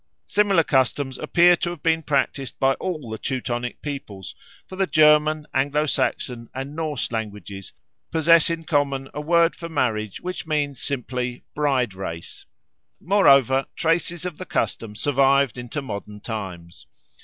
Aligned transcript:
Similar 0.25 0.63
customs 0.63 1.19
appear 1.19 1.55
to 1.57 1.69
have 1.69 1.83
been 1.83 2.01
practised 2.01 2.57
by 2.57 2.73
all 2.79 3.11
the 3.11 3.19
Teutonic 3.19 3.83
peoples; 3.83 4.33
for 4.67 4.75
the 4.75 4.87
German, 4.87 5.45
Anglo 5.53 5.85
Saxon, 5.85 6.49
and 6.55 6.75
Norse 6.75 7.11
languages 7.11 7.71
possess 8.09 8.49
in 8.49 8.63
common 8.63 9.09
a 9.13 9.21
word 9.21 9.55
for 9.55 9.69
marriage 9.69 10.19
which 10.19 10.47
means 10.47 10.81
simply 10.81 11.43
bride 11.53 11.93
race. 11.93 12.47
Moreover, 12.99 13.67
traces 13.75 14.25
of 14.25 14.37
the 14.37 14.45
custom 14.47 14.95
survived 14.95 15.55
into 15.55 15.83
modern 15.83 16.19
times. 16.19 16.87